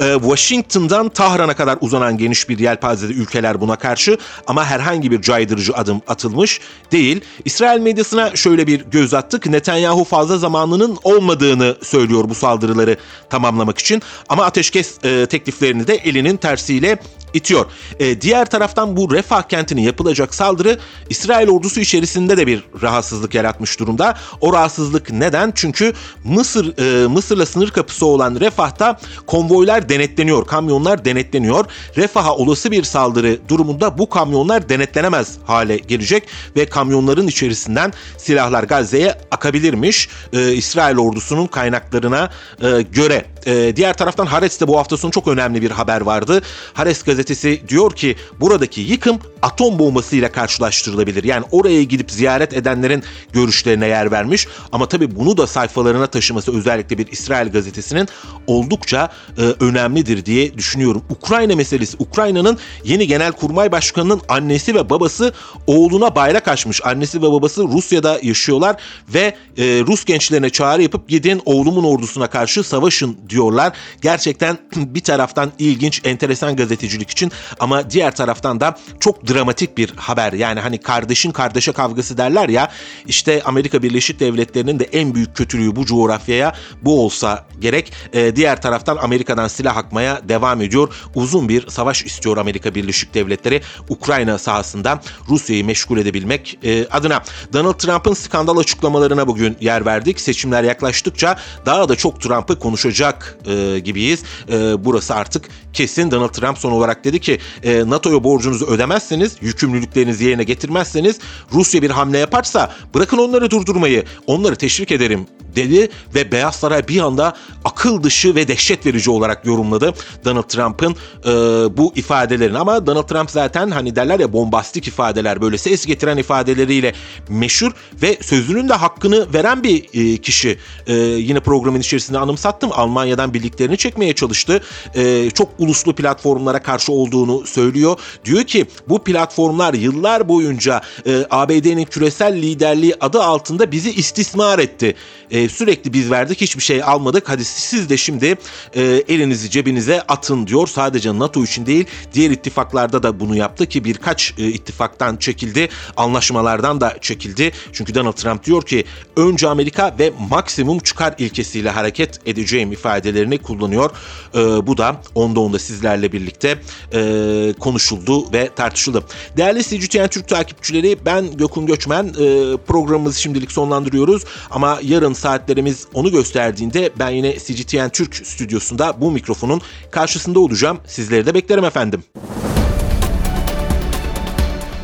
[0.00, 5.74] Ee, Washington'dan Tahran'a kadar uzanan geniş bir yelpazede ülkeler buna karşı ama herhangi bir caydırıcı
[5.74, 6.60] adım atılmış
[6.92, 7.20] değil.
[7.44, 9.46] İsrail medyasına şöyle bir göz attık.
[9.46, 12.96] Netanyahu fazla zamanının olmadığını söylüyor bu saldırıları
[13.30, 16.98] tamamlamak için ama ateşkes e, tekliflerini de elinin tersiyle
[17.34, 17.66] itiyor.
[18.00, 20.78] E, diğer taraftan bu Refah kentine yapılacak saldırı
[21.10, 24.14] İsrail ordusu içerisinde de bir rahatsızlık yaratmış durumda.
[24.40, 25.52] O rahatsızlık neden?
[25.54, 25.92] Çünkü
[26.24, 31.64] Mısır e, Mısır'la sınır kapısı olan Refah'ta konvoylar denetleniyor, kamyonlar denetleniyor.
[31.96, 36.22] Refah'a olası bir saldırı durumunda bu kamyonlar denetlenemez hale gelecek
[36.56, 40.08] ve kamyonların içerisinden silahlar Gazze'ye akabilirmiş.
[40.32, 42.30] E, İsrail ordusunun kaynaklarına
[42.62, 43.24] e, göre.
[43.46, 46.42] E, diğer taraftan Haaretz'te bu hafta sonu çok önemli bir haber vardı.
[46.74, 51.24] Haaretz gazetesi diyor ki buradaki yıkım atom bombasıyla karşılaştırılabilir.
[51.24, 54.48] Yani oraya gidip ziyaret edenlerin görüşlerine yer vermiş.
[54.72, 58.08] Ama tabii bunu da sayfalarına taşıması özellikle bir İsrail gazetesinin
[58.46, 61.02] oldukça e, önemlidir diye düşünüyorum.
[61.10, 61.96] Ukrayna meselesi.
[61.98, 65.32] Ukrayna'nın yeni genel kurmay başkanının annesi ve babası
[65.66, 66.80] oğluna bayrak açmış.
[66.84, 68.76] Annesi ve babası Rusya'da yaşıyorlar
[69.14, 73.72] ve e, Rus gençlerine çağrı yapıp gidin oğlumun ordusuna karşı savaşın diyorlar.
[74.02, 80.32] Gerçekten bir taraftan ilginç, enteresan gazetecilik için ama diğer taraftan da çok dramatik bir haber.
[80.32, 82.70] Yani hani kardeşin kardeşe kavgası derler ya
[83.06, 87.92] işte Amerika Birleşik Devletleri'nin de en büyük kötülüğü bu coğrafyaya bu olsa gerek.
[88.12, 90.94] E, diğer taraftan Amerika'dan silah akmaya devam ediyor.
[91.14, 97.22] Uzun bir savaş istiyor Amerika Birleşik Devletleri Ukrayna sahasında Rusya'yı meşgul edebilmek e, adına.
[97.52, 100.20] Donald Trump'ın skandal açıklamalarına bugün yer verdik.
[100.20, 104.22] Seçimler yaklaştıkça daha da çok Trump'ı konuşacak e, gibiyiz.
[104.48, 106.10] E, burası artık kesin.
[106.10, 111.18] Donald Trump son olarak dedi ki e, NATO'ya borcunuzu ödemezseniz, yükümlülüklerinizi yerine getirmezseniz
[111.52, 117.00] Rusya bir hamle yaparsa bırakın onları durdurmayı, onları teşvik ederim dedi ve Beyaz Saray bir
[117.00, 121.32] anda akıl dışı ve dehşet verici olarak yorumladı Donald Trump'ın e,
[121.76, 122.58] bu ifadelerini.
[122.58, 126.92] Ama Donald Trump zaten hani derler ya bombastik ifadeler böyle ses getiren ifadeleriyle
[127.28, 127.72] meşhur
[128.02, 130.58] ve sözünün de hakkını veren bir e, kişi.
[130.86, 132.70] E, yine programın içerisinde anımsattım.
[132.72, 134.62] Almanya'dan birliklerini çekmeye çalıştı.
[134.94, 137.98] E, çok uluslu platformlara karşı olduğunu söylüyor.
[138.24, 144.94] Diyor ki bu platformlar yıllar boyunca e, ABD'nin küresel liderliği adı altında bizi istismar etti.
[145.30, 147.28] E, sürekli biz verdik hiçbir şey almadık.
[147.28, 148.36] Hadi siz de şimdi
[148.74, 150.66] e, elinizi cebinize atın diyor.
[150.66, 155.68] Sadece NATO için değil diğer ittifaklarda da bunu yaptı ki birkaç e, ittifaktan çekildi.
[155.96, 157.52] Anlaşmalardan da çekildi.
[157.72, 158.84] Çünkü Donald Trump diyor ki
[159.16, 163.90] önce Amerika ve maksimum çıkar ilkesiyle hareket edeceğim ifadelerini kullanıyor.
[164.34, 166.58] E, bu da onda onda sizlerle birlikte
[166.94, 169.02] e, konuşuldu ve tartışıldı.
[169.36, 176.10] Değerli CGTN Türk takipçileri ben Gökün Göçmen e, programımızı şimdilik sonlandırıyoruz ama yarın saatlerimiz onu
[176.10, 180.78] gösterdiğinde ben yine CGTN Türk stüdyosunda bu mikrofonun karşısında olacağım.
[180.86, 182.02] Sizleri de beklerim efendim.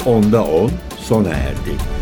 [0.07, 0.71] Onda 10
[1.09, 2.02] sona erdi.